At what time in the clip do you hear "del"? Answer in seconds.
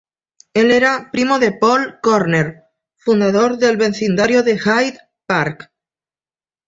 3.57-3.77